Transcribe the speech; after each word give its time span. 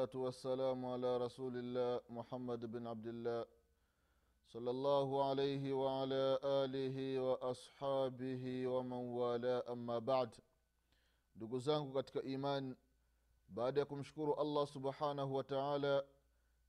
والصلاة 0.00 0.10
والسلام 0.14 0.86
على 0.86 1.16
رسول 1.16 1.56
الله 1.56 2.00
محمد 2.10 2.64
بن 2.72 2.86
عبد 2.86 3.06
الله 3.06 3.44
صلى 4.48 4.70
الله 4.70 5.24
عليه 5.28 5.72
وعلى 5.72 6.38
آله 6.44 7.20
وأصحابه 7.20 8.66
ومن 8.66 9.02
والاه 9.20 9.72
أما 9.72 9.98
بعد 9.98 10.30
ndugu 11.36 11.58
zangu 11.58 11.92
katika 11.92 12.22
iman 12.22 12.76
baada 13.48 13.80
ya 13.80 13.86
kumshukuru 13.86 14.34
allah 14.34 14.66
subhanahu 14.66 15.34
wa 15.34 15.44
taala 15.44 16.04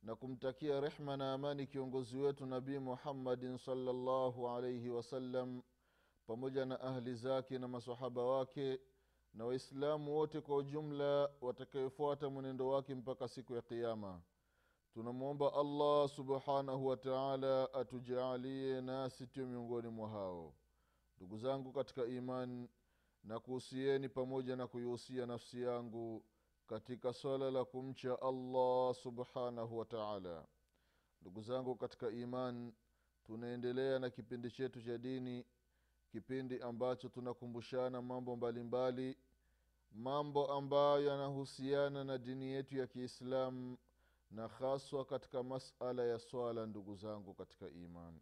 na 0.03 0.15
kumtakia 0.15 0.79
rehma 0.81 1.17
na 1.17 1.33
amani 1.33 1.67
kiongozi 1.67 2.17
wetu 2.17 2.45
nabii 2.45 2.79
muhammadin 2.79 3.57
salllahu 3.57 4.49
alaihi 4.49 4.89
wasallam 4.89 5.61
pamoja 6.27 6.65
na 6.65 6.79
ahli 6.81 7.15
zake 7.15 7.59
na 7.59 7.67
masahaba 7.67 8.23
wake 8.23 8.79
na 9.34 9.44
waislamu 9.44 10.14
wote 10.16 10.40
kwa 10.40 10.56
ujumla 10.56 11.30
watakayefuata 11.40 12.30
mwenendo 12.30 12.68
wake 12.68 12.94
mpaka 12.94 13.28
siku 13.28 13.54
ya 13.54 13.62
qiama 13.62 14.20
tunamwomba 14.94 15.54
allah 15.54 16.08
subhanahu 16.08 16.86
wa 16.86 16.96
taala 16.96 17.74
atujaalie 17.74 18.80
nasi 18.80 19.26
tio 19.26 19.46
miongoni 19.46 19.88
mwa 19.88 20.08
hao. 20.08 20.54
Ndugu 21.16 21.38
zangu 21.38 21.72
katika 21.72 22.04
imani 22.06 22.68
na 23.24 23.40
kuhusieni 23.40 24.08
pamoja 24.08 24.56
na 24.56 24.66
kuihusia 24.66 25.26
nafsi 25.26 25.62
yangu 25.62 26.24
katika 26.66 27.12
swala 27.12 27.50
la 27.50 27.64
kumcha 27.64 28.22
allah 28.22 28.94
subhanahu 28.94 29.78
wa 29.78 29.84
taala. 29.84 30.46
Ndugu 31.20 31.42
zangu 31.42 31.76
katika 31.76 32.10
iman 32.10 32.72
tunaendelea 33.24 33.98
na 33.98 34.10
kipindi 34.10 34.50
chetu 34.50 34.82
cha 34.82 34.98
dini 34.98 35.44
kipindi 36.12 36.60
ambacho 36.62 37.08
tunakumbushana 37.08 38.02
mambo 38.02 38.36
mbalimbali 38.36 39.02
mbali, 39.02 39.16
mambo 39.92 40.52
ambayo 40.52 41.06
yanahusiana 41.06 42.04
na 42.04 42.18
dini 42.18 42.44
yetu 42.46 42.76
ya 42.76 42.86
kiislamu 42.86 43.78
na 44.30 44.48
haswa 44.48 45.04
katika 45.04 45.42
masala 45.42 46.04
ya 46.04 46.18
swala 46.18 46.66
ndugu 46.66 46.94
zangu 46.96 47.34
katika 47.34 47.68
imani. 47.68 48.20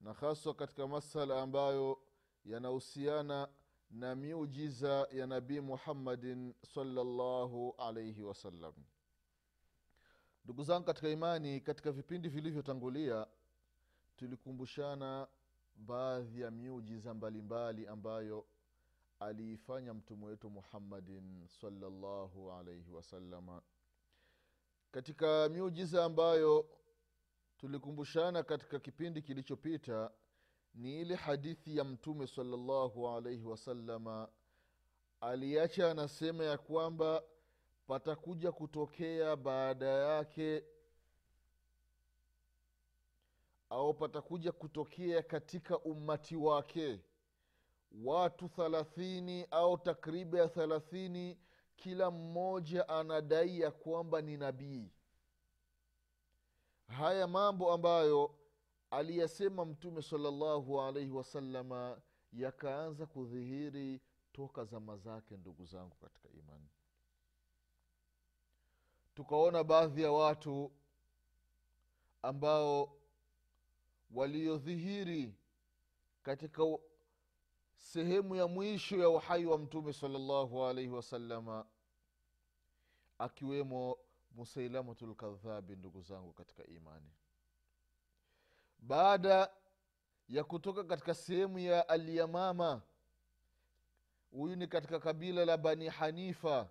Na 0.00 0.12
haswa 0.12 0.54
katika 0.54 0.86
masala 0.86 1.42
ambayo 1.42 1.98
yanahusiana 2.44 3.48
na 3.90 4.14
miujiza 4.14 5.08
ya 5.12 5.26
nabii 5.26 5.60
muhammadin 5.60 6.54
salllahu 6.74 7.74
alaihi 7.78 8.22
wasallam. 8.22 8.74
Ndugu 10.44 10.62
zangu 10.64 10.86
katika 10.86 11.08
imani 11.08 11.60
katika 11.60 11.92
vipindi 11.92 12.28
vilivyotangulia 12.28 13.26
tulikumbushana 14.16 15.28
baadhi 15.86 16.40
ya 16.40 16.50
miujiza 16.50 17.14
mbalimbali 17.14 17.86
ambayo 17.86 18.46
aliifanya 19.20 19.94
mtume 19.94 20.26
wetu 20.26 20.50
muhammadin 20.50 21.46
salllahu 21.48 22.52
alaihi 22.52 22.90
wasalama 22.90 23.62
katika 24.90 25.48
miujiza 25.48 26.04
ambayo 26.04 26.68
tulikumbushana 27.58 28.42
katika 28.42 28.78
kipindi 28.78 29.22
kilichopita 29.22 30.10
ni 30.74 31.00
ile 31.00 31.14
hadithi 31.14 31.76
ya 31.76 31.84
mtume 31.84 32.26
salllahu 32.26 33.08
alaihi 33.08 33.44
wasalama 33.44 34.28
aliacha 35.20 35.90
anasema 35.90 36.44
ya 36.44 36.58
kwamba 36.58 37.22
patakuja 37.86 38.52
kutokea 38.52 39.36
baada 39.36 39.86
yake 39.86 40.64
au 43.70 43.94
patakuja 43.94 44.52
kutokea 44.52 45.22
katika 45.22 45.78
ummati 45.78 46.36
wake. 46.36 47.00
Watu 48.04 48.48
thalathini 48.48 49.46
au 49.50 49.78
takriba 49.78 50.38
ya 50.38 50.48
thalathini 50.48 51.38
kila 51.76 52.10
mmoja 52.10 52.88
anadai 52.88 53.60
ya 53.60 53.70
kwamba 53.70 54.20
ni 54.22 54.36
nabii. 54.36 54.90
Haya 56.86 57.26
mambo 57.26 57.72
ambayo 57.72 58.34
aliyasema 58.90 59.64
mtume 59.64 60.02
salallahu 60.02 60.80
alaihi 60.80 61.10
wasalama 61.10 62.00
yakaanza 62.32 63.06
kudhihiri 63.06 64.00
toka 64.32 64.64
zama 64.64 64.96
zake 64.96 65.36
ndugu 65.36 65.64
zangu 65.64 65.96
katika 65.96 66.28
imani. 66.28 66.68
Tukaona 69.14 69.64
baadhi 69.64 70.02
ya 70.02 70.12
watu 70.12 70.72
ambao 72.22 72.99
waliodhihiri 74.10 75.34
katika 76.22 76.62
sehemu 77.76 78.34
ya 78.36 78.46
mwisho 78.46 78.96
ya 78.96 79.08
uhai 79.08 79.46
wa 79.46 79.58
mtume 79.58 79.92
salllahu 79.92 80.64
alaihi 80.66 80.90
wasalama 80.90 81.66
akiwemo 83.18 83.98
musailamatu 84.32 85.06
lkadhabi 85.06 85.76
ndugu 85.76 86.02
zangu 86.02 86.32
katika 86.32 86.66
imani. 86.66 87.10
Baada 88.78 89.50
ya 90.28 90.44
kutoka 90.44 90.84
katika 90.84 91.14
sehemu 91.14 91.58
ya 91.58 91.88
alyamama 91.88 92.82
huyu 94.30 94.56
ni 94.56 94.66
katika 94.66 95.00
kabila 95.00 95.44
la 95.44 95.56
bani 95.56 95.88
hanifa 95.88 96.68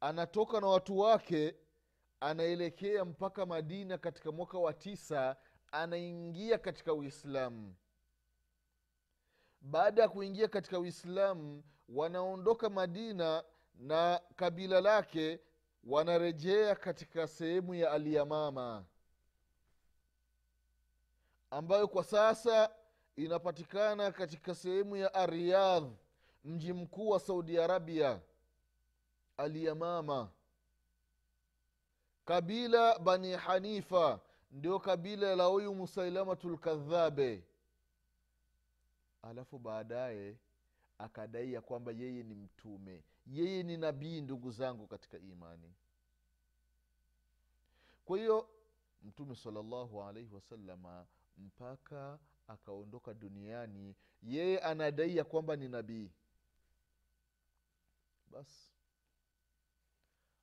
anatoka 0.00 0.60
na 0.60 0.66
watu 0.66 0.98
wake 0.98 1.54
anaelekea 2.20 3.04
mpaka 3.04 3.46
madina 3.46 3.98
katika 3.98 4.32
mwaka 4.32 4.58
wa 4.58 4.72
tisa 4.72 5.36
anaingia 5.72 6.58
katika 6.58 6.94
uislamu. 6.94 7.74
Baada 9.60 10.02
ya 10.02 10.08
kuingia 10.08 10.48
katika 10.48 10.78
uislamu 10.78 11.64
wanaondoka 11.88 12.70
madina 12.70 13.44
na 13.74 14.20
kabila 14.36 14.80
lake 14.80 15.40
wanarejea 15.84 16.74
katika 16.74 17.26
sehemu 17.28 17.74
ya 17.74 17.90
aliyamama 17.90 18.84
ambayo 21.50 21.88
kwa 21.88 22.04
sasa 22.04 22.70
inapatikana 23.16 24.12
katika 24.12 24.54
sehemu 24.54 24.96
ya 24.96 25.14
ariyadh 25.14 25.92
mji 26.44 26.72
mkuu 26.72 27.08
wa 27.08 27.20
saudi 27.20 27.58
arabia 27.58 28.20
alyamama 29.36 30.30
kabila 32.28 32.98
bani 32.98 33.32
hanifa 33.32 34.20
ndio 34.50 34.78
kabila 34.78 35.36
la 35.36 35.44
huyu 35.44 35.74
musailamatu 35.74 36.50
lkadhabe 36.50 37.44
alafu 39.22 39.58
baadaye 39.58 40.36
akadai 40.98 41.52
ya 41.52 41.60
kwamba 41.60 41.92
yeye 41.92 42.22
ni 42.22 42.34
mtume. 42.34 43.04
Yeye 43.26 43.62
ni 43.62 43.76
nabii 43.76 44.20
ndugu 44.20 44.50
zangu 44.50 44.86
katika 44.86 45.18
imani. 45.18 45.74
Kwa 48.04 48.18
hiyo 48.18 48.48
mtume 49.02 49.34
salallahu 49.36 50.02
alaihi 50.02 50.34
wasalama 50.34 51.06
mpaka 51.38 52.18
akaondoka 52.48 53.14
duniani 53.14 53.94
yeye 54.22 54.58
anadai 54.58 55.16
ya 55.16 55.24
kwamba 55.24 55.56
ni 55.56 55.68
nabii. 55.68 56.10
Basi 58.30 58.72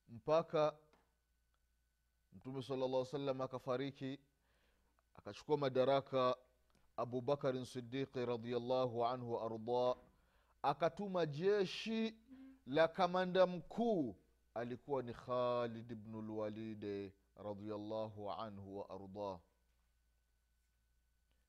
mpaka 0.08 0.74
mtume 2.46 2.62
salllah 2.62 3.06
salam 3.06 3.40
akafariki 3.40 4.18
akachukua 5.14 5.56
madaraka 5.56 6.36
abubakarin 6.96 7.64
sidiqi 7.64 8.26
radiallahu 8.26 9.06
anhu 9.06 9.32
waardah 9.32 9.96
akatuma 10.62 11.26
jeshi 11.26 12.14
la 12.66 12.88
kamanda 12.88 13.46
mkuu 13.46 14.16
alikuwa 14.54 15.02
ni 15.02 15.12
khalid 15.14 15.94
bnu 15.94 16.22
lwalide 16.22 17.12
radiallahu 17.36 18.30
anhu 18.32 18.78
waardah 18.78 19.38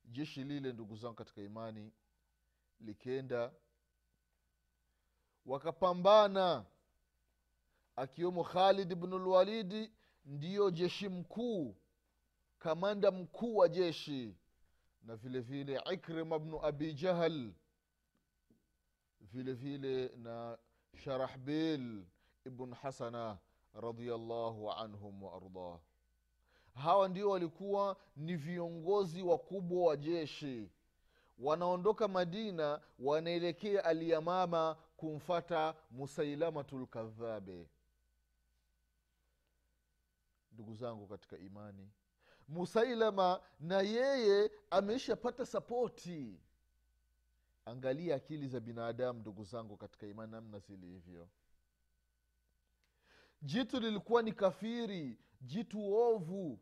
jeshi 0.05 0.43
lile 0.43 0.73
ndugu 0.73 0.95
zangu 0.95 1.15
katika 1.15 1.41
imani 1.41 1.91
likenda 2.79 3.51
wakapambana 5.45 6.65
akiwemo 7.95 8.43
khalid 8.43 8.95
bnu 8.95 9.17
lwalidi 9.19 9.91
ndiyo 10.27 10.71
jeshi 10.71 11.09
mkuu 11.09 11.75
kamanda 12.59 13.12
mkuu 13.12 13.56
wa 13.57 13.69
jeshi 13.69 14.35
na 15.03 15.15
vile 15.15 15.39
vile 15.39 15.81
ikrima 15.94 16.39
bnu 16.39 16.65
abi 16.65 16.94
jahal 16.94 17.51
vile 19.21 19.53
vile 19.53 20.07
na 20.18 20.57
sharahbil 21.03 22.06
ibn 22.45 22.74
hasana 22.74 23.38
radiallahu 23.74 24.71
anhum 24.71 25.24
waardah 25.24 25.79
hawa 26.74 27.07
ndio 27.07 27.29
walikuwa 27.29 27.97
ni 28.15 28.35
viongozi 28.35 29.21
wakubwa 29.24 29.88
wa 29.89 29.97
jeshi. 29.97 30.71
Wanaondoka 31.39 32.07
madina 32.07 32.81
wanaelekea 33.00 33.85
alyamama 33.85 34.77
kumfata 34.97 35.75
musailamatu 35.91 36.79
lkadhabe 36.79 37.68
ndugu 40.57 40.75
zangu 40.75 41.07
katika 41.07 41.38
imani. 41.38 41.89
Musailama 42.48 43.42
na 43.59 43.81
yeye 43.81 44.51
ameshapata 44.71 45.45
sapoti. 45.45 46.39
Angalia 47.65 48.15
akili 48.15 48.48
za 48.48 48.59
binadamu 48.59 49.19
ndugu 49.19 49.44
zangu 49.44 49.77
katika 49.77 50.07
imani 50.07 50.31
namna 50.31 50.59
zilivyo. 50.59 51.30
Jitu 53.42 53.80
lilikuwa 53.80 54.21
ni 54.21 54.31
kafiri 54.33 55.19
jitu 55.42 55.94
ovu. 55.94 56.60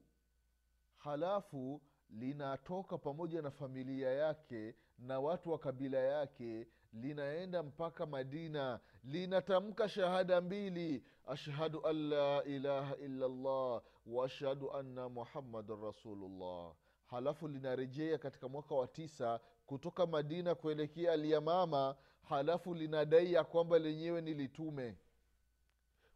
Halafu 0.95 1.81
linatoka 2.09 2.97
pamoja 2.97 3.41
na 3.41 3.51
familia 3.51 4.09
yake 4.11 4.75
na 4.99 5.19
watu 5.19 5.51
wa 5.51 5.59
kabila 5.59 5.97
yake 5.97 6.67
linaenda 7.01 7.63
mpaka 7.63 8.05
madina 8.05 8.79
linatamka 9.03 9.89
shahada 9.89 10.41
mbili. 10.41 11.03
Ashhadu 11.27 11.85
an 11.87 12.09
la 12.09 12.43
ilaha 12.43 12.95
illallah 12.95 13.81
wa 14.05 14.25
ashhadu 14.25 14.71
anna 14.73 15.09
muhammadan 15.09 15.81
rasulullah. 15.81 16.75
Halafu 17.05 17.47
linarejea 17.47 18.17
katika 18.17 18.49
mwaka 18.49 18.75
wa 18.75 18.87
tisa 18.87 19.39
kutoka 19.65 20.05
madina 20.05 20.55
kuelekea 20.55 21.11
alyamama 21.11 21.95
halafu 22.21 22.73
linadai 22.73 23.33
ya 23.33 23.43
kwamba 23.43 23.79
lenyewe 23.79 24.21
ni 24.21 24.33
litume 24.33 24.97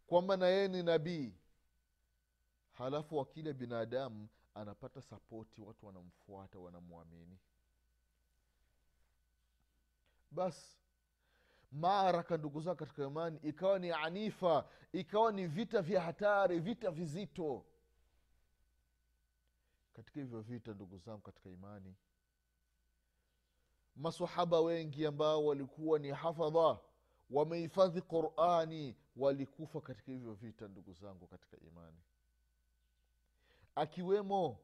kwamba 0.08 0.38
na 0.38 0.48
yeye 0.48 0.68
ni 0.68 0.84
nabii. 0.84 1.34
Halafu 2.72 3.18
wakile 3.18 3.54
binadamu 3.54 4.28
anapata 4.54 5.02
sapoti 5.02 5.62
watu 5.62 5.86
wanamfuata 5.86 6.60
wanamwamini 6.60 7.38
basi 10.32 10.78
maaraka 11.72 12.38
ndugu 12.38 12.62
zao 12.62 12.76
katika 12.76 13.04
imani 13.08 13.40
ikawa 13.44 13.80
ni 13.80 13.92
anifa 13.92 14.70
ikawa 14.94 15.32
ni 15.32 15.48
vita 15.48 15.82
vya 15.82 16.02
hatari 16.02 16.60
vita 16.60 16.92
vizito. 16.92 17.66
Katika 19.94 20.20
hivyo 20.20 20.42
vita 20.42 20.74
ndugu 20.74 20.98
zangu 20.98 21.22
katika 21.22 21.50
imani 21.50 21.96
masahaba 23.96 24.62
wengi 24.62 25.06
ambao 25.06 25.46
walikuwa 25.46 26.00
ni 26.00 26.10
hafadha 26.10 26.80
wamehifadhi 27.30 28.02
qurani 28.02 28.96
walikufa 29.16 29.82
katika 29.82 30.12
hivyo 30.12 30.34
vita 30.34 30.68
ndugu 30.68 30.94
zangu 30.94 31.28
katika 31.28 31.58
imani. 31.60 31.98
Akiwemo 33.76 34.60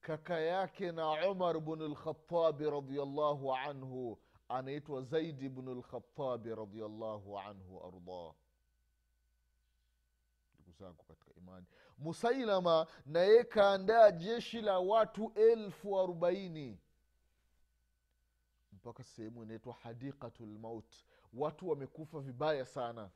kaka 0.00 0.40
yake 0.40 0.92
na 0.92 1.30
umar 1.30 1.60
bnu 1.60 1.88
lkhatabi 1.88 2.70
radiallahu 2.70 3.54
anhu 3.54 4.18
anaitwa 4.50 5.02
zaidi 5.02 5.48
bnu 5.48 5.74
lkhatabi 5.74 6.54
radiallahu 6.54 7.38
anhu 7.38 7.80
ardah 7.86 8.34
ndugu 10.54 10.72
zangu 10.78 11.02
katika 11.04 11.34
imani. 11.34 11.66
Musailama 11.98 12.86
naye 13.06 13.44
kaandaa 13.44 14.10
jeshi 14.10 14.60
la 14.60 14.78
watu 14.78 15.32
elfu 15.34 16.00
arobaini. 16.00 16.78
Mpaka 18.72 19.04
sehemu 19.04 19.42
inaitwa 19.42 19.74
hadiqatu 19.74 20.46
lmaut 20.46 20.94
watu 21.32 21.68
wamekufa 21.68 22.20
vibaya 22.20 22.64
sana. 22.66 23.10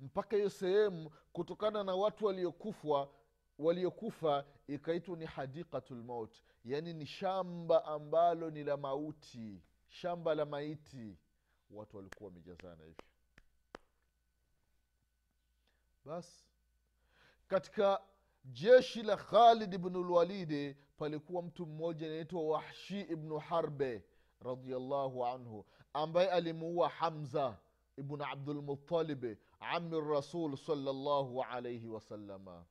Mpaka 0.00 0.36
hiyo 0.36 0.50
sehemu 0.50 1.10
kutokana 1.32 1.84
na 1.84 1.94
watu 1.94 2.24
waliokufwa 2.26 3.12
waliokufa 3.58 4.44
ikaitwa 4.66 5.16
ni 5.16 5.24
hadiqatu 5.26 5.94
lmaut 5.94 6.42
yaani 6.64 6.94
ni 6.94 7.06
shamba 7.06 7.84
ambalo 7.84 8.50
ni 8.50 8.64
la 8.64 8.76
mauti 8.76 9.62
shamba 9.90 10.34
la 10.34 10.44
maiti. 10.44 11.18
Watu 11.70 11.96
walikuwa 11.96 12.28
wamejazana 12.28 12.84
hivyo 12.84 13.04
basi 16.04 16.44
katika 17.48 18.02
jeshi 18.44 19.02
la 19.02 19.16
khalid 19.16 19.78
bnulwalidi 19.78 20.74
palikuwa 20.96 21.42
mtu 21.42 21.66
mmoja 21.66 22.06
anaitwa 22.06 22.42
wahshi 22.42 23.00
ibnu 23.00 23.38
harbe 23.38 24.04
radiallahu 24.40 25.26
anhu 25.26 25.66
ambaye 25.92 26.30
alimuua 26.30 26.88
hamza 26.88 27.58
ibnu 27.96 28.24
abdulmutalibi 28.24 29.36
ami 29.60 30.00
rasul 30.00 30.56
salllahu 30.56 31.42
alaihi 31.42 31.86
wasalama 31.88 32.64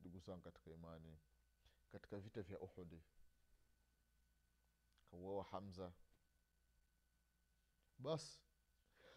ndugu 0.00 0.18
zangu 0.18 0.40
katika 0.42 0.70
imani 0.70 1.18
katika 1.92 2.16
vita 2.18 2.42
vya 2.42 2.58
uhudi 2.60 3.02
kauawa 5.10 5.44
hamza. 5.44 5.92
Basi 7.98 8.40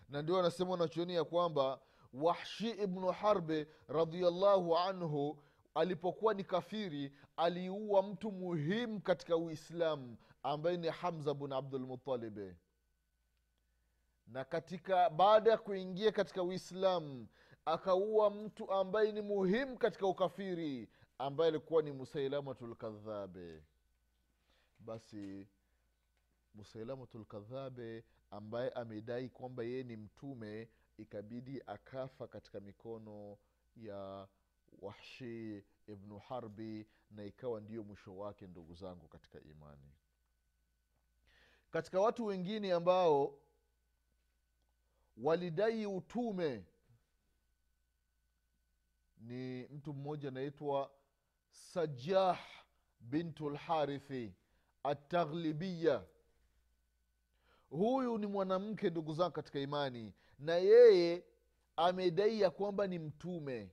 na 0.10 0.22
ndio 0.22 0.40
anasema 0.40 0.72
wanachuoni 0.72 1.16
ya 1.16 1.24
kwamba 1.24 1.82
wahshi 2.14 2.70
ibnu 2.70 3.08
harbe 3.08 3.68
radiallahu 3.88 4.78
anhu 4.78 5.44
alipokuwa 5.74 6.34
ni 6.34 6.44
kafiri 6.44 7.14
aliua 7.38 8.04
mtu 8.04 8.32
muhimu 8.32 9.02
katika 9.02 9.38
uislamu 9.38 10.18
ambaye 10.44 10.78
ni 10.78 10.88
hamza 10.88 11.34
bn 11.34 11.54
abdulmutalibi 11.54 12.56
na 14.28 14.46
katika 14.46 15.10
baada 15.10 15.52
ya 15.52 15.58
kuingia 15.58 16.12
katika 16.12 16.44
uislamu 16.44 17.28
akaua 17.66 18.30
mtu 18.30 18.72
ambaye 18.72 19.12
ni 19.12 19.22
muhimu 19.22 19.78
katika 19.78 20.08
ukafiri 20.08 20.90
ambaye 21.18 21.48
alikuwa 21.50 21.82
ni 21.82 21.92
musailamatu 21.92 22.68
lkadhabe 22.68 23.64
basi 24.80 25.48
musailamatu 26.54 27.20
lkadhabe 27.20 28.04
ambaye 28.32 28.70
amedai 28.70 29.30
kwamba 29.30 29.64
yeye 29.64 29.84
ni 29.84 29.98
mtume 29.98 30.70
ikabidi 30.98 31.62
akafa 31.68 32.28
katika 32.28 32.60
mikono 32.60 33.38
ya 33.76 34.28
wahshi 34.82 35.64
ibnu 35.88 36.20
harbi 36.20 36.88
na 37.12 37.24
ikawa 37.26 37.62
ndiyo 37.62 37.84
mwisho 37.84 38.18
wake 38.18 38.48
ndugu 38.48 38.76
zangu 38.76 39.08
katika 39.08 39.40
imani. 39.42 39.92
Katika 41.72 42.00
watu 42.00 42.26
wengine 42.26 42.74
ambao 42.74 43.40
walidai 45.18 45.86
utume 45.86 46.66
ni 49.18 49.68
mtu 49.68 49.94
mmoja 49.94 50.28
anaitwa 50.30 50.92
sajah 51.52 52.40
bintu 53.00 53.50
lharithi 53.50 54.34
ataghlibiya 54.84 56.06
huyu 57.72 58.18
ni 58.18 58.28
mwanamke 58.28 58.90
ndugu 58.90 59.14
zangu 59.14 59.32
katika 59.32 59.60
imani 59.60 60.14
na 60.40 60.56
yeye 60.56 61.24
amedai 61.76 62.42
ya 62.42 62.50
kwamba 62.50 62.88
ni 62.88 63.00
mtume. 63.00 63.72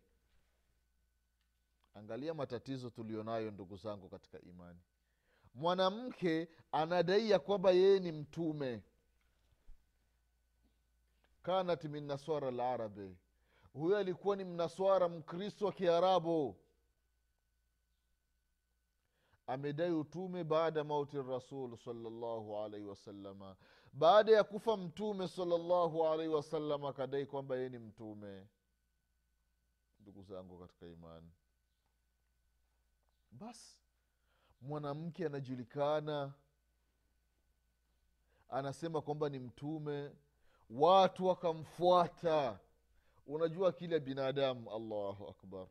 Angalia 1.94 2.34
matatizo 2.34 2.90
tulionayo 2.90 3.50
ndugu 3.50 3.76
zangu 3.76 4.08
katika 4.08 4.40
imani. 4.40 4.80
Mwanamke 5.54 6.48
anadai 6.72 7.30
ya 7.30 7.38
kwamba 7.38 7.70
yeye 7.70 8.00
ni 8.00 8.12
mtume. 8.12 8.82
Kanat 11.42 11.84
min 11.84 12.04
naswara 12.04 12.50
larabi 12.50 13.16
huyo 13.72 13.96
alikuwa 13.98 14.36
ni 14.36 14.44
mnaswara 14.44 15.08
mkristo 15.08 15.66
wa 15.66 15.72
kiarabu. 15.72 16.56
Amedai 19.46 19.92
utume 19.92 20.44
baada 20.44 20.84
mauti 20.84 21.16
rasul 21.22 21.76
salllahu 21.76 22.56
alaihi 22.58 22.86
wasalama 22.86 23.56
baada 23.98 24.32
ya 24.32 24.44
kufa 24.44 24.76
mtume 24.76 25.28
salllahu 25.28 26.06
alaihi 26.06 26.32
wasallam 26.34 26.84
akadai 26.84 27.26
kwamba 27.26 27.56
yeye 27.56 27.68
ni 27.68 27.78
mtume. 27.78 28.46
Ndugu 30.00 30.22
zangu 30.22 30.58
katika 30.58 30.86
imani. 30.86 31.30
Basi 33.30 33.80
mwanamke 34.60 35.26
anajulikana 35.26 36.34
anasema 38.48 39.02
kwamba 39.02 39.28
ni 39.28 39.38
mtume. 39.38 40.10
Watu 40.70 41.26
wakamfuata. 41.26 42.58
Unajua 43.26 43.72
kile 43.72 44.00
binadamu 44.00 44.70
allahu 44.74 45.28
akbar 45.28 45.66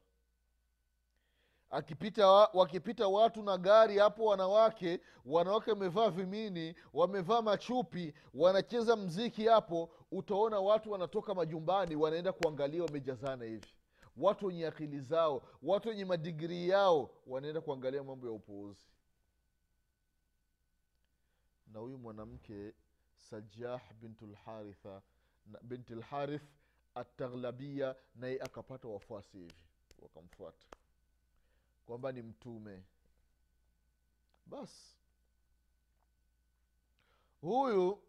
akipita 1.70 2.28
wa, 2.28 2.50
wakipita 2.54 3.08
watu 3.08 3.44
na 3.44 3.58
gari 3.58 3.98
hapo 3.98 4.26
wanawake 4.26 5.00
wanawake 5.26 5.72
wamevaa 5.72 6.10
vimini 6.10 6.76
wamevaa 6.94 7.42
machupi 7.42 8.14
wanacheza 8.34 8.96
mziki 8.96 9.46
hapo 9.46 9.90
utaona 10.12 10.60
watu 10.60 10.92
wanatoka 10.92 11.34
majumbani 11.36 11.96
wanaenda 11.96 12.34
kuangalia 12.34 12.84
wamejazana 12.84 13.46
hivi. 13.46 13.68
Watu 14.18 14.46
wenye 14.46 14.68
akili 14.68 15.00
zao 15.00 15.42
watu 15.64 15.90
wenye 15.90 16.06
madigrii 16.06 16.70
yao 16.70 17.10
wanaenda 17.28 17.62
kuangalia 17.62 18.04
mambo 18.04 18.28
ya 18.28 18.34
upuuzi. 18.34 18.88
Na 21.68 21.80
huyu 21.80 21.98
mwanamke 21.98 22.74
sajah 23.16 23.82
bintu 24.02 24.28
lharitha 24.28 25.02
binti 25.62 25.96
lharith 25.96 26.44
ataghlabia 26.96 27.96
naye 28.16 28.40
akapata 28.42 28.88
wafuasi 28.88 29.38
hivi 29.38 29.54
wakamfuata 30.02 30.68
kwamba 31.88 32.12
ni 32.12 32.22
mtume. 32.22 32.84
Basi 34.46 34.96
huyu 37.42 38.04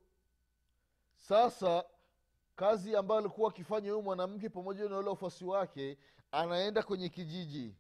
sasa 1.16 1.85
kazi 2.56 2.97
ambayo 2.97 3.20
alikuwa 3.20 3.50
akifanya 3.50 3.90
huyu 3.90 4.02
mwanamke 4.02 4.49
pamoja 4.49 4.88
na 4.88 4.97
wale 4.97 5.08
wafuasi 5.08 5.44
wake 5.44 5.99
anaenda 6.32 6.82
kwenye 6.82 7.08
kijiji. 7.08 7.75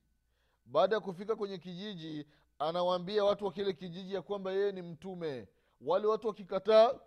Baada 0.64 0.94
ya 0.94 1.00
kufika 1.00 1.36
kwenye 1.36 1.58
kijiji 1.58 2.26
anawaambia 2.58 3.24
watu 3.24 3.44
wa 3.44 3.52
kile 3.52 3.72
kijiji 3.72 4.14
ya 4.14 4.22
kwamba 4.22 4.52
yeye 4.52 4.72
ni 4.72 4.82
mtume. 4.82 5.48
Wale 5.80 6.06
watu 6.06 6.26
wakikataa 6.28 7.00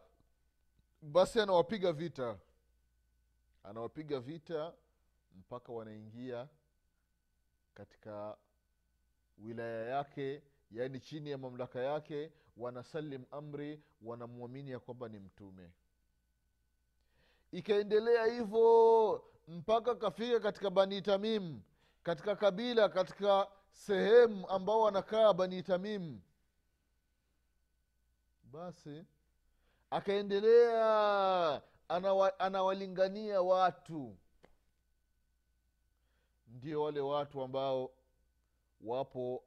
basi 1.01 1.39
anawapiga 1.41 1.93
vita. 1.93 2.39
Anawapiga 3.63 4.19
vita 4.19 4.74
mpaka 5.36 5.74
wanaingia 5.74 6.48
katika 7.74 8.38
wilaya 9.41 9.86
yake 9.86 10.43
yaani 10.71 11.00
chini 11.00 11.29
ya 11.29 11.38
mamlaka 11.38 11.79
yake 11.79 12.31
wanasalim 12.57 13.25
amri 13.31 13.81
wanamwamini 14.01 14.71
ya 14.71 14.79
kwamba 14.79 15.10
ni 15.10 15.19
mtume. 15.19 15.71
Ikaendelea 17.51 18.25
hivyo 18.25 19.24
mpaka 19.48 19.95
kafika 19.95 20.39
katika 20.39 20.69
bani 20.69 21.01
tamim 21.01 21.62
katika 22.03 22.36
kabila 22.36 22.89
katika 22.89 23.48
sehemu 23.71 24.50
ambao 24.50 24.81
wanakaa 24.81 25.33
bani 25.33 25.63
tamim. 25.63 26.19
Basi 28.43 29.05
akaendelea 29.89 31.62
anawa, 31.89 32.39
anawalingania 32.39 33.41
watu. 33.41 34.17
Ndio 36.48 36.81
wale 36.83 37.00
watu 37.00 37.41
ambao 37.41 37.91
wapo 38.83 39.43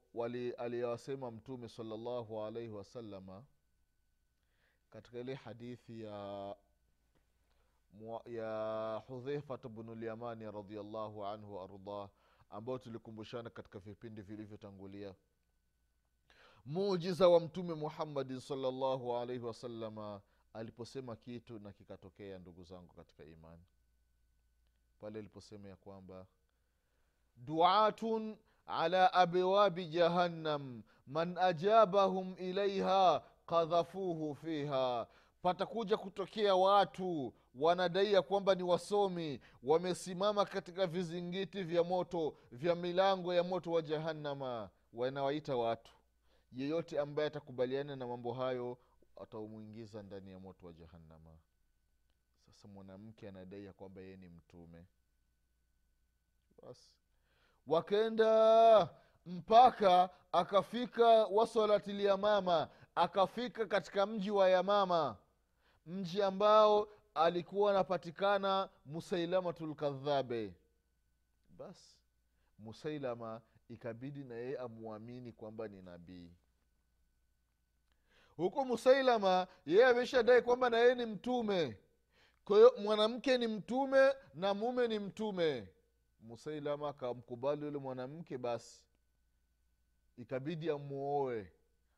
aliyowasema 0.59 1.31
mtume 1.31 1.69
salallahu 1.69 2.43
alaihi 2.43 2.71
wasalama 2.71 3.45
katika 4.91 5.19
ile 5.19 5.35
hadithi 5.35 6.03
ya 6.03 6.57
ya 8.27 9.03
hudhaifat 9.07 9.67
bnulyamani 9.69 10.51
radiallahu 10.51 11.27
anhu 11.27 11.55
waardah 11.57 12.09
ambayo 12.51 12.79
tulikumbushana 12.79 13.51
katika 13.51 13.79
vipindi 13.79 14.23
vilivyotangulia. 14.23 15.15
Muujiza 16.67 17.29
wa 17.29 17.41
mtume 17.41 17.75
muhammadin 17.75 18.41
salllahu 18.41 19.17
alaihi 19.17 19.45
wasalama 19.45 20.21
aliposema 20.53 21.17
kitu 21.17 21.59
na 21.59 21.73
kikatokea 21.73 22.39
ndugu 22.39 22.63
zangu 22.65 22.95
katika 22.95 23.25
imani. 23.25 23.63
Pale 25.01 25.19
aliposema 25.19 25.69
ya 25.69 25.77
kwamba 25.77 26.27
duatun 27.37 28.37
ala 28.67 29.13
abwabi 29.13 29.87
jahannam 29.87 30.83
man 31.07 31.39
ajabahum 31.39 32.35
ilaiha 32.39 33.23
kadhafuhu 33.47 34.35
fiha. 34.35 35.07
Patakuja 35.43 35.97
kutokea 35.97 36.55
watu 36.55 37.35
wanadai 37.55 38.13
ya 38.13 38.23
kwamba 38.23 38.55
ni 38.55 38.63
wasomi 38.63 39.41
wamesimama 39.63 40.45
katika 40.45 40.87
vizingiti 40.87 41.63
vya 41.63 41.85
moto 41.85 42.37
vya 42.53 42.75
milango 42.75 43.35
ya 43.35 43.43
moto 43.43 43.73
wa 43.73 43.83
jahannama 43.83 44.71
wanawaita 44.93 45.57
watu. 45.57 45.93
Yeyote 46.53 47.01
ambaye 47.01 47.27
atakubaliana 47.29 47.97
na 47.97 48.07
mambo 48.07 48.33
hayo 48.33 48.79
ataumwingiza 49.23 50.03
ndani 50.03 50.31
ya 50.31 50.41
moto 50.41 50.67
wa 50.67 50.73
jahannama. 50.73 51.31
Sasa 52.47 52.69
mwanamke 52.69 53.29
anadai 53.29 53.65
ya 53.65 53.73
kwamba 53.73 54.01
yeye 54.01 54.17
ni 54.17 54.29
mtume. 54.29 54.85
Basi 56.63 57.04
wakaenda 57.67 58.89
mpaka 59.27 60.11
akafika 60.33 61.07
wasolati 61.09 61.93
lyamama 61.93 62.69
akafika 62.95 63.67
katika 63.67 64.07
mji 64.07 64.31
wa 64.31 64.49
yamama 64.51 65.17
mji 65.87 66.23
ambao 66.23 66.89
alikuwa 67.15 67.71
anapatikana 67.71 68.69
musailamatu 68.87 69.67
lkadhabe 69.67 70.55
basi 71.59 71.99
musailama 72.59 73.41
ikabidi 73.69 74.25
na 74.25 74.35
yeye 74.35 74.59
amwamini 74.59 75.33
kwamba 75.33 75.69
ni 75.69 75.83
nabii. 75.83 76.31
Huku 78.37 78.65
musailama 78.65 79.47
yeye 79.67 79.87
ameshadai 79.87 80.43
kwamba 80.43 80.71
na 80.71 80.79
yeye 80.79 80.95
ni 80.95 81.07
mtume. 81.07 81.77
Kwa 82.45 82.57
hiyo 82.57 82.75
mwanamke 82.79 83.39
ni 83.39 83.47
mtume 83.47 84.13
na 84.35 84.55
mume 84.55 84.89
ni 84.89 84.99
mtume 84.99 85.69
musailama 86.25 86.89
akamkubali 86.89 87.65
yule 87.65 87.79
mwanamke 87.79 88.39
basi 88.39 88.83
ikabidi 90.17 90.71
amuoe 90.71 91.53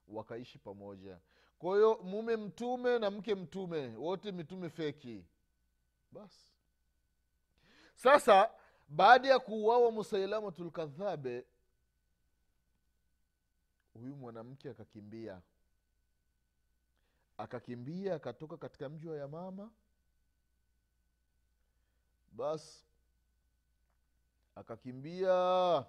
wakaishi 0.08 0.58
pamoja. 0.58 1.20
Kwa 1.58 1.76
hiyo 1.76 2.00
mume 2.02 2.36
mtume 2.36 2.98
na 2.98 3.10
mke 3.10 3.34
mtume 3.34 3.88
wote 3.96 4.32
mitume 4.32 4.70
feki. 4.70 5.24
Basi. 6.12 6.52
Sasa 7.94 8.50
baada 8.88 9.28
ya 9.28 9.38
kuuawa 9.38 9.90
musailamatulkadhabe 9.90 11.46
huyu 13.94 14.16
mwanamke 14.16 14.70
akakimbia. 14.70 15.42
Akakimbia 17.38 18.14
akatoka 18.14 18.56
katika 18.56 18.88
mji 18.88 19.08
wa 19.08 19.16
yamama. 19.16 19.70
Basi 22.32 22.85
akakimbia. 24.56 25.86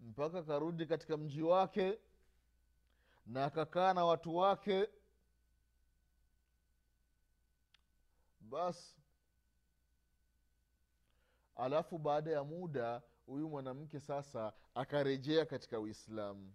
Mpaka 0.00 0.38
akarudi 0.38 0.86
katika 0.86 1.16
mji 1.16 1.42
wake 1.42 1.98
na 3.26 3.44
akakaa 3.44 3.94
na 3.94 4.04
watu 4.04 4.36
wake. 4.36 4.88
Basi 8.40 8.96
alafu 11.56 11.98
baada 11.98 12.30
ya 12.30 12.44
muda 12.44 13.02
huyu 13.26 13.48
mwanamke 13.48 14.00
sasa 14.00 14.52
akarejea 14.74 15.46
katika 15.46 15.80
uislamu. 15.80 16.54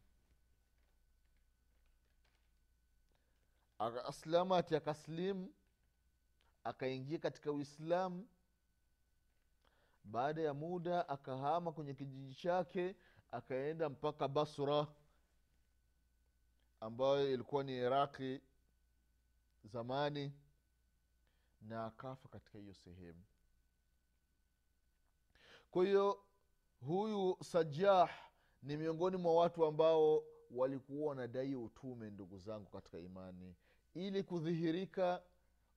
Aslamati 4.06 4.76
akaslimu 4.76 5.54
akaingia 6.64 7.18
katika 7.20 7.52
uislamu 7.52 8.28
baada 10.04 10.42
ya 10.42 10.54
muda 10.54 11.10
akahama 11.10 11.72
kwenye 11.72 11.94
kijiji 11.94 12.36
chake 12.36 12.96
akaenda 13.32 13.90
mpaka 13.90 14.28
basra 14.28 14.88
ambayo 16.80 17.34
ilikuwa 17.34 17.64
ni 17.64 17.78
iraqi 17.78 18.42
zamani 19.64 20.32
na 21.62 21.86
akafa 21.86 22.30
katika 22.30 22.58
hiyo 22.60 22.74
sehemu. 22.74 23.24
Kwa 25.72 25.86
hiyo 25.86 26.24
huyu 26.86 27.38
sajah 27.44 28.10
ni 28.64 28.78
miongoni 28.78 29.18
mwa 29.18 29.36
watu 29.36 29.66
ambao 29.66 30.24
walikuwa 30.52 31.10
wanadai 31.10 31.56
utume 31.56 32.10
ndugu 32.10 32.38
zangu 32.38 32.70
katika 32.70 32.98
imani. 33.00 33.56
Ili 33.94 34.24
kudhihirika 34.24 35.22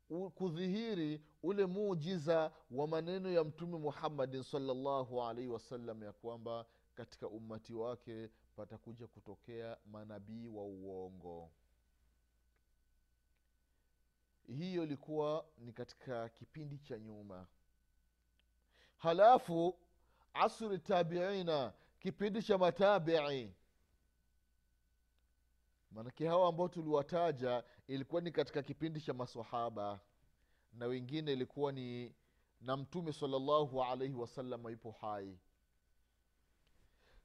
kudhihiri 0.09 1.21
ule 1.43 1.67
muujiza 1.67 2.53
wa 2.71 2.87
maneno 2.89 3.31
ya 3.31 3.45
mtume 3.45 3.79
muhammadin 3.79 4.43
salllahu 4.43 5.23
alaihi 5.23 5.49
wasallam 5.51 6.03
ya 6.03 6.13
kwamba 6.13 6.67
katika 6.95 7.29
ummati 7.29 7.75
wake 7.75 8.31
patakuja 8.57 9.07
kutokea 9.07 9.77
manabii 9.87 10.47
wa 10.47 10.63
uongo. 10.65 11.51
Hiyo 14.47 14.83
ilikuwa 14.83 15.47
ni 15.59 15.73
katika 15.73 16.29
kipindi 16.29 16.79
cha 16.79 16.99
nyuma. 16.99 17.47
Halafu 18.97 19.79
asri 20.35 20.79
tabiina 20.79 21.73
kipindi 22.01 22.43
cha 22.43 22.59
matabii. 22.59 23.51
Maanake 25.91 26.29
hawa 26.29 26.49
ambao 26.49 26.69
tuliwataja 26.69 27.65
ilikuwa 27.87 28.21
ni 28.21 28.31
katika 28.31 28.63
kipindi 28.63 29.01
cha 29.01 29.15
masahaba 29.15 30.01
na 30.73 30.87
wengine 30.87 31.33
ilikuwa 31.33 31.73
ni 31.73 32.15
na 32.61 32.77
mtume 32.77 33.13
salllahu 33.13 33.85
alaihi 33.85 34.15
wasalama 34.15 34.71
ipo 34.71 34.91
hai. 34.91 35.39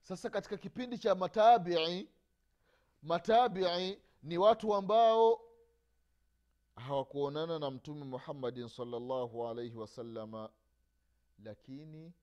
Sasa 0.01 0.29
katika 0.29 0.57
kipindi 0.57 0.97
cha 0.97 1.15
matabii 1.15 2.09
matabii 3.03 3.97
ni 4.23 4.37
watu 4.37 4.75
ambao 4.75 5.41
hawakuonana 6.75 7.59
na 7.59 7.71
mtume 7.71 8.03
muhammadin 8.05 8.67
salllahu 8.67 9.47
alaihi 9.47 9.75
wasalama 9.75 10.49
lakini 11.43 12.13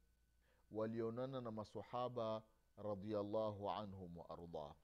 walionana 0.73 1.41
na 1.41 1.51
masahaba 1.51 2.43
radiallahu 2.77 3.71
anhum 3.71 4.17
waardah 4.17 4.75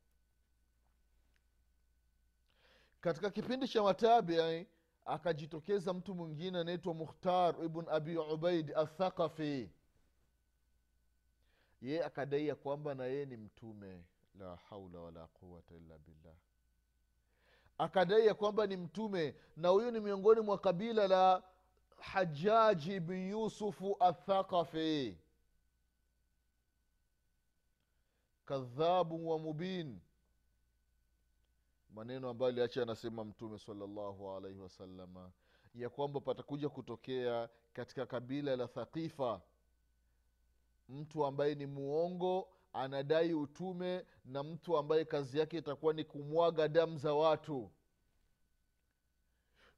katika 3.02 3.30
kipindi 3.30 3.68
cha 3.68 3.82
matabii 3.82 4.66
akajitokeza 5.04 5.92
mtu 5.94 6.14
mwingine 6.14 6.58
anaitwa 6.58 6.94
mukhtar 6.94 7.64
ibn 7.64 7.84
abi 7.90 8.16
ubaid 8.16 8.72
athaqafi 8.76 9.70
ye 11.80 12.04
akadai 12.04 12.48
ya 12.48 12.54
kwamba 12.54 12.94
na 12.94 13.04
yeye 13.04 13.26
ni 13.26 13.36
mtume. 13.36 14.04
La 14.38 14.56
haula 14.56 15.00
wala 15.00 15.26
quwata 15.26 15.74
illa 15.74 15.98
billah. 15.98 16.34
Akadai 17.78 18.26
ya 18.26 18.34
kwamba 18.34 18.66
ni 18.66 18.76
mtume 18.76 19.34
na 19.56 19.68
huyu 19.68 19.90
ni 19.90 20.00
miongoni 20.00 20.40
mwa 20.40 20.58
kabila 20.58 21.08
la 21.08 21.42
hajaji 22.00 23.00
bin 23.00 23.30
yusufu 23.30 23.96
athaqafi 24.00 25.18
kadhabu 28.44 29.28
wa 29.30 29.38
mubin 29.38 30.00
maneno 31.94 32.28
ambayo 32.28 32.52
aliacha 32.52 32.82
anasema 32.82 33.24
mtume 33.24 33.58
salllahu 33.58 34.30
alaihi 34.30 34.58
wasalama 34.58 35.30
ya 35.74 35.90
kwamba 35.90 36.20
patakuja 36.20 36.68
kutokea 36.68 37.48
katika 37.72 38.06
kabila 38.06 38.56
la 38.56 38.68
thaqifa 38.68 39.40
mtu 40.88 41.26
ambaye 41.26 41.54
ni 41.54 41.66
muongo 41.66 42.48
anadai 42.72 43.34
utume 43.34 44.06
na 44.24 44.42
mtu 44.42 44.76
ambaye 44.78 45.04
kazi 45.04 45.38
yake 45.38 45.58
itakuwa 45.58 45.92
ni 45.92 46.04
kumwaga 46.04 46.68
damu 46.68 46.98
za 46.98 47.14
watu. 47.14 47.70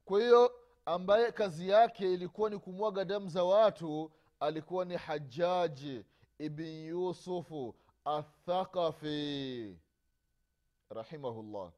Kwa 0.05 0.19
hiyo 0.21 0.51
ambaye 0.85 1.31
kazi 1.31 1.69
yake 1.69 2.13
ilikuwa 2.13 2.49
ni 2.49 2.57
kumwaga 2.59 3.05
damu 3.05 3.29
za 3.29 3.43
watu 3.43 4.11
alikuwa 4.39 4.85
ni 4.85 4.95
hajaji 4.95 6.05
ibn 6.39 6.63
yusufu 6.65 7.75
athaqafi 8.05 9.77
rahimahullah 10.89 11.71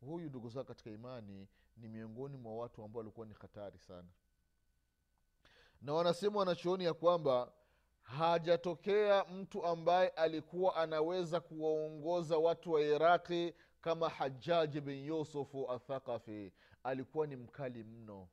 huyu 0.00 0.28
ndugu 0.28 0.48
zao 0.48 0.64
katika 0.64 0.90
imani 0.90 1.48
ni 1.76 1.88
miongoni 1.88 2.36
mwa 2.36 2.56
watu 2.56 2.82
ambao 2.84 2.98
walikuwa 3.00 3.26
ni 3.26 3.34
hatari 3.34 3.78
sana. 3.78 4.08
Na 5.82 5.92
wanasema 5.94 6.38
wanachooni 6.38 6.84
ya 6.84 6.94
kwamba 6.94 7.52
hajatokea 8.02 9.24
mtu 9.24 9.66
ambaye 9.66 10.08
alikuwa 10.08 10.76
anaweza 10.76 11.40
kuwaongoza 11.40 12.38
watu 12.38 12.72
wa 12.72 12.80
iraqi 12.82 13.54
kama 13.80 14.08
hajaji 14.08 14.80
bin 14.80 15.06
yusufu 15.06 15.70
athaqafi 15.72 16.52
alikuwa 16.84 17.26
ni 17.26 17.36
mkali 17.36 17.84
mno. 17.84 18.28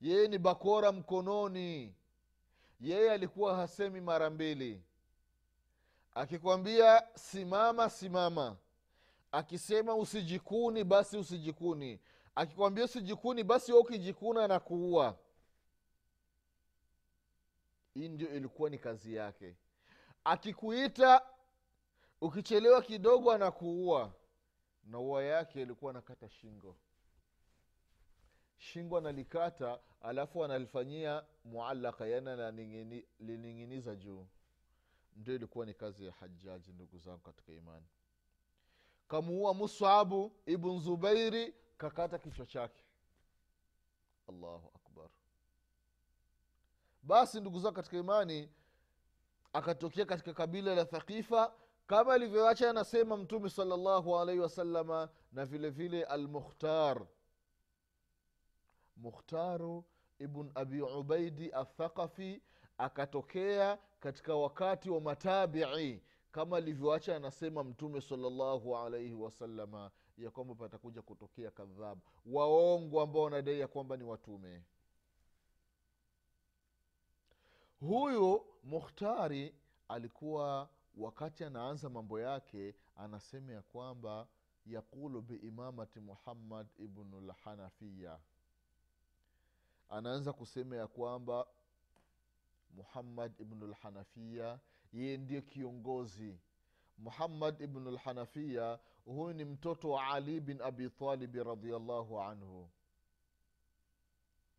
Yeye 0.00 0.28
ni 0.28 0.38
bakora 0.38 0.92
mkononi. 0.92 1.94
Yeye 2.80 3.10
alikuwa 3.12 3.56
hasemi 3.56 4.00
mara 4.00 4.30
mbili. 4.30 4.82
Akikwambia 6.14 7.02
simama 7.14 7.90
simama 7.90 8.56
akisema 9.34 9.94
usijikuni 9.96 10.84
basi 10.84 11.16
usijikuni. 11.16 12.00
Akikwambia 12.34 12.84
usijikuni 12.84 13.44
basi 13.44 13.72
we 13.72 13.78
ukijikuna 13.78 14.48
na 14.48 14.60
kuua. 14.60 15.18
Hii 17.94 18.08
ndio 18.08 18.28
ilikuwa 18.36 18.70
ni 18.70 18.78
kazi 18.78 19.14
yake. 19.14 19.56
Akikuita 20.24 21.22
ukichelewa 22.20 22.82
kidogo 22.82 23.32
anakuua. 23.32 24.12
Na 24.84 24.98
ua 24.98 25.24
yake 25.24 25.62
ilikuwa 25.62 25.90
anakata 25.90 26.28
shingo. 26.28 26.76
Shingo 28.58 28.98
analikata 28.98 29.78
alafu 30.00 30.44
analifanyia 30.44 31.24
mualaka 31.44 32.06
yani 32.06 32.28
analining'iniza 32.30 33.96
juu. 33.96 34.26
Ndio 35.16 35.34
ilikuwa 35.34 35.66
ni 35.66 35.74
kazi 35.74 36.06
ya 36.06 36.12
hajaji 36.12 36.72
ndugu 36.72 36.98
zangu 36.98 37.18
katika 37.20 37.52
imani 37.52 37.86
kamuua 39.08 39.54
musabu 39.54 40.32
ibn 40.46 40.80
zubairi 40.80 41.54
kakata 41.76 42.18
kichwa 42.18 42.46
chake. 42.46 42.84
Allahu 44.28 44.70
akbar. 44.74 45.08
Basi 47.02 47.40
ndugu 47.40 47.58
zao 47.58 47.72
katika 47.72 47.96
imani 47.96 48.50
akatokea 49.52 50.04
katika 50.04 50.34
kabila 50.34 50.74
la 50.74 50.84
thaqifa 50.84 51.54
kama 51.86 52.14
alivyoacha 52.14 52.70
anasema 52.70 53.16
mtume 53.16 53.50
salllahu 53.50 54.18
alaihi 54.18 54.40
wasalama 54.40 55.08
na 55.32 55.44
vile 55.46 55.70
vile 55.70 56.04
almukhtar. 56.04 57.06
Mukhtaru 58.96 59.84
ibn 60.18 60.50
abi 60.54 60.82
ubaidi 60.82 61.52
athaqafi 61.52 62.42
akatokea 62.78 63.78
katika 64.00 64.34
wakati 64.36 64.90
wa 64.90 65.00
matabii 65.00 66.02
kama 66.34 66.56
alivyoacha 66.56 67.16
anasema 67.16 67.64
mtume 67.64 68.00
salllahu 68.00 68.76
alaihi 68.76 69.14
wasalama 69.14 69.90
ya 70.18 70.30
kwamba 70.30 70.54
patakuja 70.54 71.02
kutokea 71.02 71.50
kadhabu 71.50 72.00
waongo 72.26 73.00
ambao 73.00 73.22
wanadai 73.22 73.60
ya 73.60 73.68
kwamba 73.68 73.96
ni 73.96 74.04
watume. 74.04 74.62
Huyu 77.80 78.46
mukhtari 78.64 79.54
alikuwa 79.88 80.68
wakati 80.96 81.44
anaanza 81.44 81.88
mambo 81.90 82.20
yake 82.20 82.74
anasema 82.96 83.52
ya 83.52 83.62
kwamba 83.62 84.26
yaqulu 84.66 85.22
biimamati 85.22 86.00
muhammad 86.00 86.66
ibnu 86.78 87.20
lhanafiya 87.20 88.18
anaanza 89.88 90.32
kusema 90.32 90.76
ya 90.76 90.86
kwamba 90.86 91.46
muhammad 92.76 93.32
ibnu 93.40 93.66
lhanafiya 93.66 94.58
yeye 94.94 95.16
ndiyo 95.16 95.42
kiongozi. 95.42 96.38
Muhammad 96.98 97.60
ibnu 97.60 97.90
lhanafiya 97.90 98.78
huyu 99.04 99.32
ni 99.34 99.44
mtoto 99.44 99.90
wa 99.90 100.06
ali 100.06 100.40
bin 100.40 100.60
abi 100.62 100.90
talibi 100.90 101.44
radiallahu 101.44 102.20
anhu. 102.20 102.68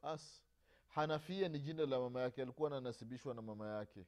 Basi 0.03 0.41
hanafia 0.87 1.47
ni 1.49 1.59
jina 1.59 1.85
la 1.85 1.99
mama 1.99 2.21
yake 2.21 2.41
alikuwa 2.41 2.71
ananasibishwa 2.71 3.33
na 3.33 3.41
mama 3.41 3.67
yake. 3.67 4.05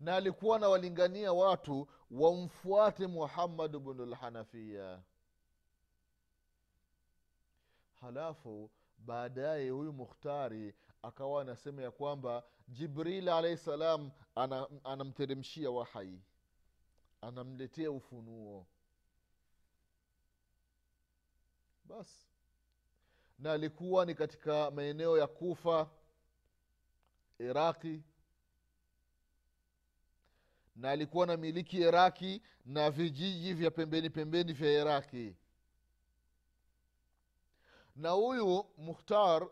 Na 0.00 0.16
alikuwa 0.16 0.56
anawalingania 0.56 1.32
watu 1.32 1.88
wamfuate 2.10 3.06
muhammad 3.06 3.78
bnu 3.78 4.06
lhanafia 4.06 5.02
halafu 8.00 8.70
baadaye 8.98 9.70
huyu 9.70 9.92
mukhtari 9.92 10.74
akawa 11.02 11.42
anasema 11.42 11.82
ya 11.82 11.90
kwamba 11.90 12.42
jibril 12.68 13.28
alahi 13.28 13.56
salam 13.56 14.10
anamteremshia 14.84 15.68
ana 15.68 15.78
wahai. 15.78 16.20
Anamletea 17.20 17.90
ufunuo. 17.90 18.66
Basi 21.84 22.26
na 23.38 23.52
alikuwa 23.52 24.06
ni 24.06 24.14
katika 24.14 24.70
maeneo 24.70 25.18
ya 25.18 25.26
kufa 25.26 25.90
iraqi. 27.38 28.02
Na 30.76 30.90
alikuwa 30.90 31.26
na 31.26 31.36
miliki 31.36 31.76
iraki 31.76 32.42
na 32.64 32.90
vijiji 32.90 33.54
vya 33.54 33.70
pembeni 33.70 34.10
pembeni 34.10 34.52
vya 34.52 34.70
iraki 34.80 35.36
na 37.96 38.10
huyu 38.10 38.66
mukhtar 38.78 39.48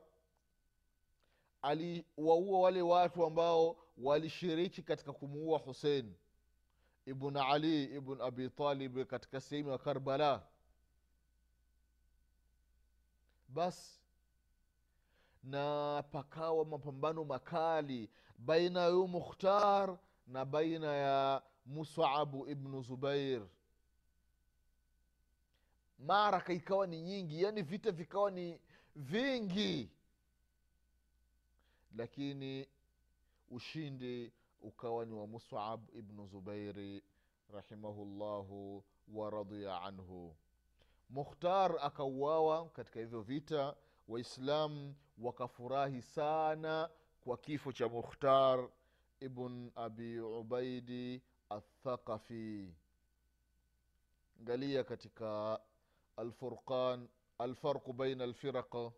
aliwaua 1.65 2.61
wale 2.61 2.83
watu 2.83 3.25
ambao 3.25 3.77
walishiriki 3.99 4.83
katika 4.83 5.13
kumuua 5.13 5.59
husein 5.59 6.15
ibn 7.07 7.37
ali 7.37 7.85
ibn 7.85 8.21
abi 8.21 8.49
talib 8.51 9.05
katika 9.07 9.41
sehemu 9.41 9.71
ya 9.71 9.79
karbala. 9.79 10.43
Basi 13.49 14.01
na 15.43 16.03
pakawa 16.13 16.65
mapambano 16.65 17.25
makali 17.25 18.11
baina 18.39 18.81
ya 18.81 18.89
huyu 18.89 19.09
mukhtar 19.09 19.99
na 20.27 20.45
baina 20.45 20.95
ya 20.97 21.43
musabu 21.67 22.49
ibnu 22.49 22.83
zubair. 22.83 23.43
Maraka 25.99 26.53
ikawa 26.53 26.87
ni 26.87 27.01
nyingi 27.03 27.43
yaani 27.43 27.63
vita 27.63 27.91
vikawa 27.93 28.31
ni 28.31 28.61
vingi 28.97 29.91
lakini 31.97 32.69
ushindi 33.51 34.33
ukawa 34.61 35.05
ni 35.05 35.15
wa 35.15 35.27
musab 35.27 35.89
ibnu 35.95 36.27
zubairi 36.27 37.03
rahimahullahu 37.53 38.85
waradhiya 39.15 39.83
anhu. 39.83 40.37
Mukhtar 41.11 41.77
akauawa 41.81 42.69
katika 42.69 43.01
hivyo 43.01 43.21
vita. 43.23 43.77
Waislamu 44.09 44.95
wakafurahi 45.19 46.03
sana 46.03 46.91
kwa 47.21 47.37
kifo 47.39 47.73
cha 47.73 47.89
mukhtar 47.89 48.69
ibn 49.21 49.71
abi 49.75 50.21
ubaidi 50.21 51.23
athaqafi 51.51 52.75
ngalia 54.43 54.85
katika 54.85 55.61
alfurqan 56.17 57.09
alfarqu 57.39 57.93
baina 57.93 58.25
alfiraqa 58.25 58.93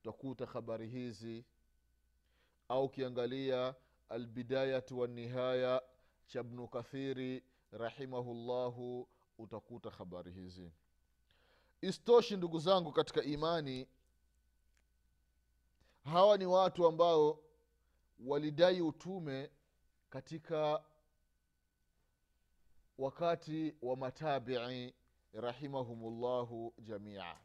utakuta 0.00 0.46
habari 0.46 0.88
hizi 0.88 1.44
au 2.74 2.84
ukiangalia 2.84 3.74
albidayatu 4.08 4.98
wanihaya 4.98 5.82
cha 6.26 6.42
bnu 6.42 6.68
kathiri 6.68 7.44
rahimahullahu 7.72 9.08
utakuta 9.38 9.90
habari 9.90 10.32
hizi. 10.32 10.72
Istoshi 11.80 12.36
ndugu 12.36 12.58
zangu 12.58 12.92
katika 12.92 13.22
imani 13.22 13.88
hawa 16.04 16.36
ni 16.38 16.46
watu 16.46 16.86
ambao 16.86 17.38
walidai 18.26 18.80
utume 18.80 19.50
katika 20.10 20.84
wakati 22.98 23.74
wa 23.82 23.96
matabii 23.96 24.94
rahimahumullahu 25.32 26.74
jamia. 26.78 27.36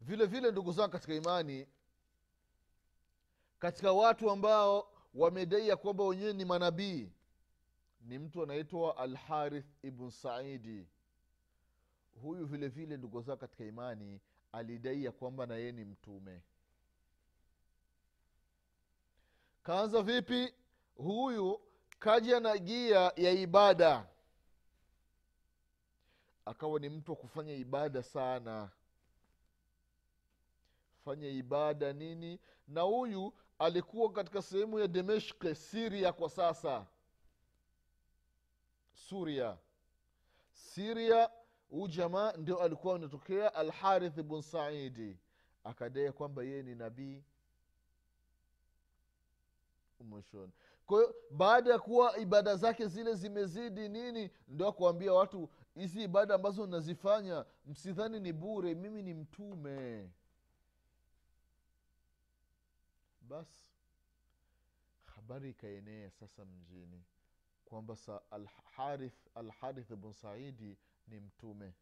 Vile 0.00 0.26
vile 0.26 0.50
ndugu 0.50 0.72
zangu 0.72 0.90
katika 0.92 1.14
imani 1.14 1.66
katika 3.60 3.92
watu 3.92 4.30
ambao 4.30 4.92
wamedai 5.14 5.68
ya 5.68 5.76
kwamba 5.76 6.04
wenyewe 6.04 6.32
ni 6.32 6.44
manabii. 6.44 7.12
Ni 8.00 8.18
mtu 8.18 8.42
anaitwa 8.42 8.96
alharith 8.96 9.66
ibn 9.84 10.10
saidi. 10.10 10.86
Huyu 12.22 12.46
vile 12.46 12.68
vile 12.68 12.96
ndugu 12.96 13.20
zao 13.22 13.36
katika 13.36 13.64
imani 13.64 14.20
alidai 14.52 15.04
ya 15.04 15.12
kwamba 15.12 15.46
na 15.46 15.54
yeye 15.56 15.72
ni 15.72 15.84
mtume. 15.84 16.42
Kaanza 19.62 20.02
vipi? 20.02 20.54
Huyu 20.96 21.60
kaja 21.98 22.40
na 22.40 22.58
gia 22.58 23.00
ya 23.16 23.30
ibada. 23.30 24.06
Akawa 26.44 26.80
ni 26.80 26.88
mtu 26.88 27.10
wa 27.12 27.16
kufanya 27.16 27.52
ibada 27.54 28.02
sana. 28.02 28.70
Fanya 31.04 31.28
ibada 31.28 31.92
nini? 31.92 32.40
Na 32.68 32.80
huyu 32.80 33.32
alikuwa 33.60 34.12
katika 34.12 34.42
sehemu 34.42 34.78
ya 34.78 34.88
demeshke 34.88 35.54
siria 35.54 36.12
kwa 36.12 36.30
sasa. 36.30 36.86
Suria. 38.92 39.58
Siria 40.52 41.30
huu 41.70 41.88
jamaa 41.88 42.32
ndio 42.32 42.62
alikuwa 42.62 42.96
anatokea 42.96 43.54
alharith 43.54 44.20
bn 44.22 44.40
saidi 44.42 45.18
akadai 45.64 46.12
kwamba 46.12 46.42
yeye 46.42 46.62
ni 46.62 46.74
nabii. 46.74 47.22
Mwishoni. 50.00 50.52
Kwa 50.86 51.14
baada 51.30 51.70
ya 51.72 51.78
kuwa 51.78 52.18
ibada 52.18 52.56
zake 52.56 52.86
zile 52.86 53.14
zimezidi 53.14 53.88
nini 53.88 54.30
ndo 54.48 54.68
akuambia 54.68 55.12
watu 55.12 55.48
hizi 55.74 56.02
ibada 56.02 56.34
ambazo 56.34 56.66
nazifanya 56.66 57.44
msidhani 57.66 58.20
ni 58.20 58.32
bure 58.32 58.74
mimi 58.74 59.02
ni 59.02 59.14
mtume 59.14 60.10
basi 63.30 63.64
habari 65.04 65.50
ikaenea 65.50 66.10
sasa 66.10 66.44
mjini 66.44 67.04
kwamba 67.64 67.96
sa 67.96 68.20
alharith 68.30 69.26
alharith 69.34 69.92
bn 69.94 70.12
saidi 70.12 70.76
ni 71.08 71.20
mtume. 71.20 71.72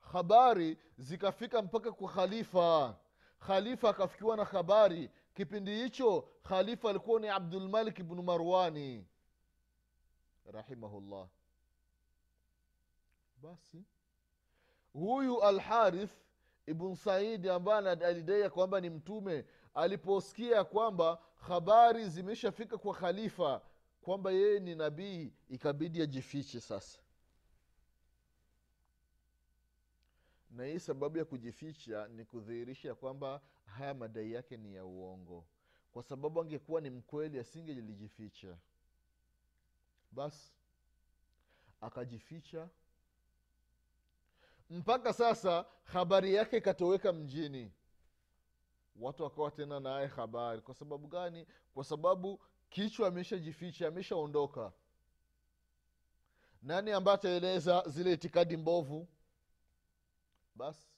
Habari 0.00 0.78
zikafika 0.98 1.62
mpaka 1.62 1.92
kwa 1.92 2.12
khalifa. 2.12 2.98
Khalifa 3.46 3.90
akafikiwa 3.90 4.36
na 4.36 4.44
habari. 4.44 5.10
Kipindi 5.34 5.74
hicho 5.82 6.28
khalifa 6.42 6.90
alikuwa 6.90 7.20
ni 7.20 7.28
abdulmalik 7.28 8.02
bnu 8.02 8.22
marwani 8.22 9.06
rahimahullah. 10.44 11.28
Basi 13.42 13.84
huyu 14.92 15.42
alharith 15.42 16.12
ibn 16.66 16.94
saidi 16.94 17.48
ambaye 17.50 17.88
alidai 17.90 18.50
kwamba 18.50 18.80
ni 18.80 18.90
mtume 18.90 19.44
aliposikia 19.74 20.64
kwamba 20.64 21.22
habari 21.36 22.08
zimeshafika 22.08 22.78
kwa 22.78 22.94
khalifa 22.94 23.62
kwamba 24.02 24.30
yeye 24.30 24.60
ni 24.60 24.74
nabii 24.74 25.32
ikabidi 25.48 26.02
ajifiche 26.02 26.60
sasa. 26.60 26.98
Na 30.50 30.64
hii 30.64 30.78
sababu 30.78 31.18
ya 31.18 31.24
kujificha 31.24 32.08
ni 32.08 32.24
kudhihirisha 32.24 32.94
kwamba 32.94 33.40
haya 33.64 33.94
madai 33.94 34.32
yake 34.32 34.56
ni 34.56 34.74
ya 34.74 34.84
uongo. 34.84 35.44
Kwa 35.92 36.02
sababu 36.02 36.40
angekuwa 36.40 36.80
ni 36.80 36.90
mkweli 36.90 37.38
asingelijificha. 37.38 38.56
Basi 40.12 40.52
akajificha 41.80 42.68
mpaka 44.72 45.12
sasa 45.12 45.64
habari 45.84 46.34
yake 46.34 46.56
ikatoweka 46.56 47.12
mjini. 47.12 47.72
Watu 48.96 49.22
wakawa 49.22 49.50
tena 49.50 49.80
naye 49.80 50.06
habari. 50.06 50.60
Kwa 50.62 50.74
sababu 50.74 51.08
gani? 51.08 51.46
Kwa 51.74 51.84
sababu 51.84 52.40
kichwa 52.70 53.08
ameshajificha 53.08 53.88
ameshaondoka. 53.88 54.72
Nani 56.62 56.90
ambaye 56.92 57.14
ataeleza 57.14 57.82
zile 57.86 58.12
itikadi 58.12 58.56
mbovu? 58.56 59.08
Basi 60.54 60.88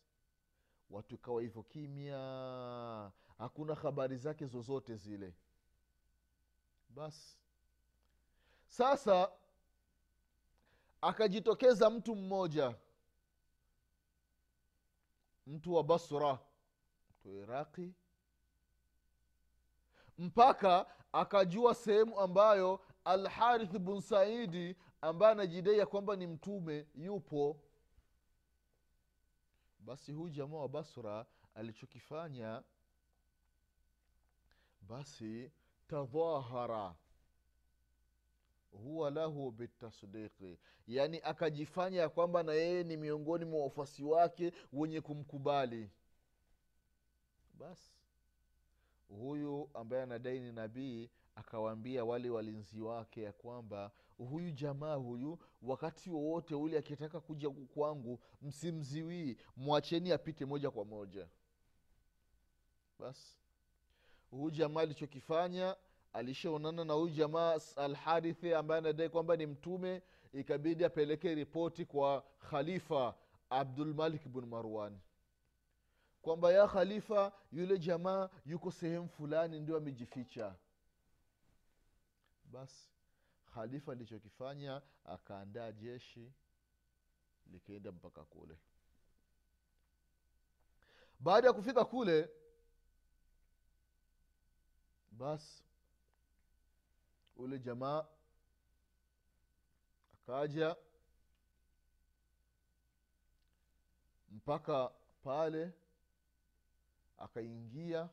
watu 0.91 1.15
ikawa 1.15 1.43
hivyo 1.43 1.63
kimya. 1.63 2.19
Hakuna 3.39 3.75
habari 3.75 4.17
zake 4.17 4.47
zozote 4.47 4.97
zile. 4.97 5.35
Basi 6.89 7.39
sasa 8.69 9.31
akajitokeza 11.01 11.91
mtu 11.91 12.17
mmoja 12.17 12.75
mtu 15.47 15.75
wa 15.75 15.85
basra 15.85 16.39
mtu 17.11 17.29
wa 17.29 17.35
iraqi. 17.43 17.95
Mpaka 20.19 20.87
akajua 21.13 21.75
sehemu 21.75 22.21
ambayo 22.21 22.81
alharith 23.05 23.79
bun 23.79 24.01
saidi 24.01 24.77
ambaye 25.01 25.33
anajidai 25.33 25.79
ya 25.79 25.87
kwamba 25.87 26.17
ni 26.17 26.27
mtume 26.27 26.87
yupo. 26.95 27.61
Basi 29.79 30.13
huyu 30.13 30.31
jamaa 30.31 30.57
wa 30.57 30.69
basra 30.69 31.27
alichokifanya 31.55 32.63
basi 34.81 35.53
tadhahara 35.89 36.95
huwa 38.83 39.11
lahu 39.11 39.51
bitasdiqi. 39.51 40.59
Yaani 40.87 41.21
akajifanya 41.23 42.01
ya 42.01 42.09
kwamba 42.09 42.43
na 42.43 42.53
yeye 42.53 42.85
ni 42.85 42.97
miongoni 42.97 43.45
mwa 43.45 43.63
wafuasi 43.65 44.05
wake 44.05 44.53
wenye 44.73 45.01
kumkubali. 45.01 45.91
Basi 47.59 47.97
huyu 49.09 49.71
ambaye 49.75 50.03
anadai 50.03 50.41
ni 50.41 50.53
nabii 50.53 51.11
akawaambia 51.35 52.05
wale 52.05 52.31
walinzi 52.31 52.81
wake 52.81 53.23
ya 53.23 53.33
kwamba 53.33 53.91
huyu 54.19 54.51
jamaa 54.51 54.95
huyu 54.95 55.39
wakati 55.63 56.11
wowote 56.11 56.55
ule 56.55 56.79
akitaka 56.79 57.21
kuja 57.21 57.51
kwangu 57.51 58.21
msimziwii. 58.43 59.37
Mwacheni 59.57 60.13
apite 60.13 60.45
moja 60.45 60.71
kwa 60.71 60.85
moja. 60.85 61.29
Basi 62.99 63.39
huyu 64.31 64.51
jamaa 64.51 64.81
alichokifanya 64.81 65.77
alishaonana 66.15 66.85
na 66.85 66.93
huyu 66.95 67.15
jamaa 67.15 67.61
alharithi 67.77 68.55
ambaye 68.55 68.79
anadai 68.79 69.09
kwamba 69.09 69.37
ni 69.37 69.47
mtume 69.47 70.03
ikabidi 70.33 70.85
apeleke 70.85 71.35
ripoti 71.35 71.85
kwa 71.85 72.25
khalifa 72.51 73.15
abdulmalik 73.51 74.29
bn 74.29 74.47
marwan. 74.47 74.99
Kwamba 76.23 76.53
ya 76.53 76.69
khalifa 76.69 77.33
yule 77.53 77.79
jamaa 77.79 78.31
yuko 78.47 78.71
sehemu 78.71 79.09
fulani 79.09 79.61
ndio 79.61 79.77
amejificha. 79.77 80.55
Basi 82.45 82.89
khalifa 83.55 83.93
alichokifanya 83.93 84.83
akaandaa 85.05 85.73
jeshi 85.73 86.33
likaenda 87.53 87.93
mpaka 87.93 88.25
kule. 88.25 88.57
Baada 91.21 91.47
ya 91.47 91.53
kufika 91.53 91.85
kule 91.85 92.31
basi 95.11 95.65
ule 97.37 97.59
jamaa 97.59 98.07
akaja 100.15 100.77
mpaka 104.31 104.91
pale 105.23 105.73
akaingia 107.19 108.09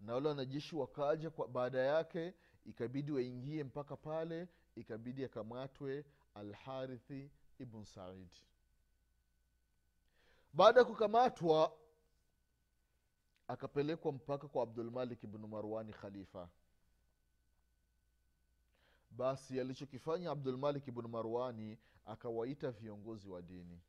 na 0.00 0.14
wale 0.14 0.28
wanajeshi 0.28 0.76
wakaja 0.76 1.30
kwa 1.30 1.48
baada 1.48 1.78
yake 1.78 2.34
ikabidi 2.64 3.12
waingie 3.12 3.64
mpaka 3.64 3.96
pale 3.96 4.48
ikabidi 4.74 5.24
akamatwe 5.24 6.04
alharithi 6.34 7.30
ibn 7.58 7.84
saidi 7.84 8.42
baada 10.52 10.80
ya 10.80 10.86
kukamatwa 10.86 11.78
akapelekwa 13.48 14.12
mpaka 14.12 14.48
kwa 14.48 14.62
abdulmalik 14.62 15.24
ibnu 15.24 15.48
marwani 15.48 15.92
khalifa 15.92 16.48
basi 19.16 19.60
alichokifanya 19.60 20.30
abdulmalik 20.30 20.90
bnu 20.90 21.08
marwani 21.08 21.78
akawaita 22.06 22.70
viongozi 22.70 23.28
wa 23.28 23.42
dini. 23.42 23.80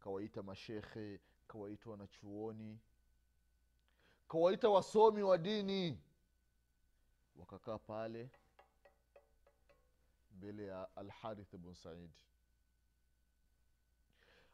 Kawaita 0.00 0.42
mashekhe 0.42 1.20
kawaita 1.46 1.90
wanachuoni 1.90 2.78
kawaita 4.28 4.68
wasomi 4.68 5.22
wa 5.22 5.38
dini. 5.38 5.98
Wakakaa 7.36 7.78
pale 7.78 8.30
mbele 10.36 10.66
ya 10.66 10.96
alharith 10.96 11.56
bn 11.56 11.74
saidi 11.74 12.24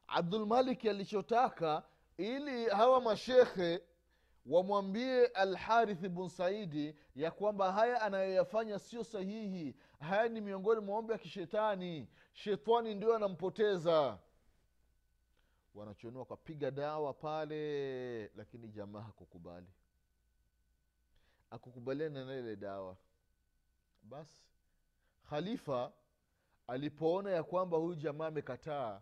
abdulmaliki 0.07 0.89
alichotaka 0.91 1.83
ili 2.17 2.69
hawa 2.69 3.01
mashekhe 3.01 3.83
wamwambie 4.47 5.27
alharith 5.27 6.09
bn 6.09 6.29
saidi 6.29 6.95
ya 7.17 7.31
kwamba 7.31 7.73
haya 7.73 8.03
anayoyafanya 8.03 8.79
sio 8.79 9.05
sahihi. 9.05 9.75
Haya 10.01 10.29
ni 10.29 10.41
miongoni 10.41 10.81
mwa 10.81 10.97
mambo 10.97 11.13
ya 11.13 11.19
kishetani. 11.19 12.09
Shetani 12.33 12.95
ndio 12.95 13.17
anampoteza. 13.17 14.19
Wanachonua 15.75 16.21
wakapiga 16.21 16.71
dawa 16.71 17.15
pale 17.15 18.29
lakini 18.37 18.69
jamaa 18.69 19.01
hakukubali. 19.01 19.67
Akukubaliana 21.51 22.25
na 22.25 22.35
ile 22.35 22.57
dawa. 22.57 22.97
Basi 24.03 24.45
khalifa 25.31 25.93
alipoona 26.67 27.31
ya 27.31 27.43
kwamba 27.43 27.77
huyu 27.77 27.95
jamaa 27.95 28.27
amekataa 28.27 29.01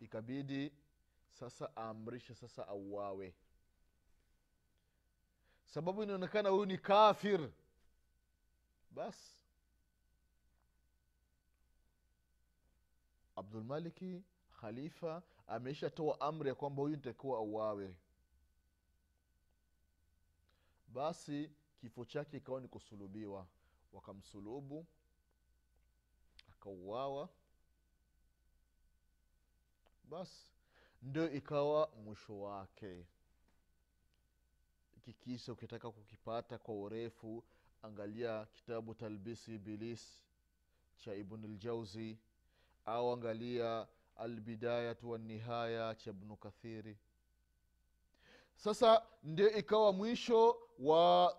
ikabidi 0.00 0.72
sasa 1.30 1.70
aamrishe 1.76 2.34
sasa 2.34 2.68
auawe 2.68 3.34
sababu 5.74 6.02
inaonekana 6.02 6.48
huyu 6.48 6.66
ni 6.66 6.78
kafir. 6.78 7.50
Basi 8.90 9.40
abdulmaliki 13.36 14.22
khalifa 14.60 15.22
ameishatoa 15.46 16.20
amri 16.20 16.48
ya 16.48 16.54
kwamba 16.54 16.82
huyu 16.82 16.96
nitakiwa 16.96 17.38
auawe. 17.38 17.94
Basi 20.88 21.50
kifo 21.80 22.04
chake 22.04 22.36
ikawa 22.36 22.60
ni 22.60 22.68
kusulubiwa. 22.68 23.46
Wakamsulubu 23.92 24.86
akauawa. 26.52 27.28
Basi 30.04 30.46
ndio 31.02 31.30
ikawa 31.32 31.88
mwisho 32.04 32.40
wake 32.40 33.06
hiki 35.06 35.12
kisa 35.24 35.52
ukitaka 35.52 35.90
kukipata 35.90 36.58
kwa 36.58 36.74
urefu 36.74 37.44
angalia 37.82 38.46
kitabu 38.46 38.94
talbisi 38.94 39.54
ibilis 39.54 40.20
cha 40.96 41.14
ibn 41.14 41.46
ljauzi 41.46 42.18
au 42.84 43.12
angalia 43.12 43.86
albidayatu 44.16 45.10
wanihaya 45.10 45.94
cha 45.94 46.10
ibnu 46.10 46.36
kathiri. 46.36 46.98
Sasa 48.56 49.06
ndio 49.22 49.50
ikawa 49.58 49.92
mwisho 49.92 50.56
wa 50.78 51.36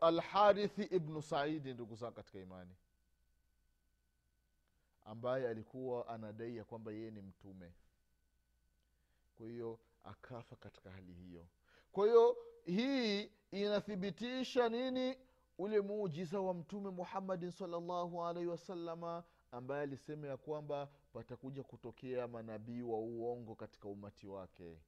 alharithi 0.00 0.82
ibnu 0.82 1.22
saidi 1.22 1.74
ndugu 1.74 1.94
zangu 1.96 2.14
katika 2.14 2.38
imani 2.38 2.74
ambaye 5.04 5.48
alikuwa 5.48 6.08
anadai 6.08 6.56
ya 6.56 6.64
kwamba 6.64 6.92
yeye 6.92 7.10
ni 7.10 7.20
mtume. 7.20 7.72
Kwa 9.36 9.46
hiyo 9.46 9.78
akafa 10.04 10.56
katika 10.56 10.90
hali 10.90 11.12
hiyo 11.12 11.46
kwa 11.92 12.06
hiyo 12.06 12.36
hii 12.64 13.30
inathibitisha 13.50 14.68
nini? 14.68 15.16
Ule 15.58 15.80
muujiza 15.80 16.40
wa 16.40 16.54
mtume 16.54 16.90
muhammadin 16.90 17.50
salllahu 17.50 18.24
alaihi 18.24 18.48
wasalama 18.48 19.24
ambaye 19.50 19.82
alisema 19.82 20.26
ya 20.26 20.36
kwamba 20.36 20.88
patakuja 21.12 21.62
kutokea 21.62 22.28
manabii 22.28 22.82
wa 22.82 22.98
uongo 22.98 23.54
katika 23.54 23.88
umati 23.88 24.26
wake. 24.26 24.78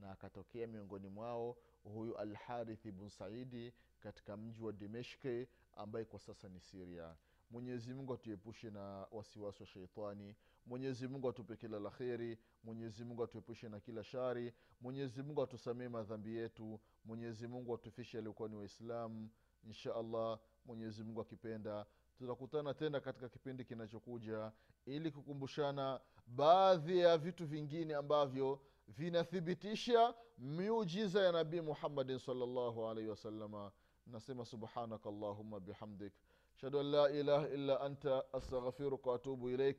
Na 0.00 0.10
akatokea 0.10 0.66
miongoni 0.66 1.08
mwao 1.08 1.56
huyu 1.84 2.16
alharith 2.18 2.86
bn 2.90 3.08
saidi 3.08 3.72
katika 4.00 4.36
mji 4.36 4.62
wa 4.62 4.72
dimeshki 4.72 5.46
ambaye 5.76 6.04
kwa 6.04 6.18
sasa 6.18 6.48
ni 6.48 6.60
siria 6.60 7.14
mwenyezi 7.50 7.94
mungu 7.94 8.14
atuepushe 8.14 8.70
na 8.70 9.06
wasiwasi 9.10 9.62
wa 9.62 9.66
sheitani 9.66 10.34
mwenyezi 10.66 11.08
mungu 11.08 11.28
atupe 11.28 11.56
kila 11.56 11.80
la 11.80 11.90
kheri 11.90 12.38
mwenyezi 12.64 13.04
mungu 13.04 13.24
atuepushe 13.24 13.68
na 13.68 13.80
kila 13.80 14.04
shari 14.04 14.52
mwenyezi 14.80 15.22
mungu 15.22 15.42
atusamee 15.42 15.88
madhambi 15.88 16.36
yetu 16.36 16.80
mwenyezi 17.04 17.48
mungu 17.48 17.74
atufishe 17.74 18.18
aliokuwa 18.18 18.48
ni 18.48 18.56
waislamu 18.56 19.30
insha 19.64 19.94
allah 19.94 20.38
mwenyezi 20.64 21.04
akipenda. 21.20 21.86
Tutakutana 22.18 22.74
tena 22.74 23.00
katika 23.00 23.28
kipindi 23.28 23.64
kinachokuja 23.64 24.52
ili 24.86 25.10
kukumbushana 25.10 26.00
baadhi 26.26 26.98
ya 26.98 27.18
vitu 27.18 27.46
vingine 27.46 27.94
ambavyo 27.94 28.60
vinathibitisha 28.88 30.14
miujiza 30.38 31.22
ya 31.22 31.32
nabii 31.32 31.60
muhammadin 31.60 32.18
salllahu 32.18 32.86
alaihi 32.88 33.10
wasalama 33.10 33.72
nasema 34.06 34.44
subhanaka 34.44 35.08
allahuma 35.08 35.60
bihamdik. 35.60 36.12
Ashhadu 36.54 36.80
an 36.80 36.86
la 36.86 37.10
ilaha 37.10 37.48
illa 37.48 37.80
anta 37.80 38.32
astaghfiruka 38.32 39.10
waatubu 39.10 39.50
ilaik 39.50 39.78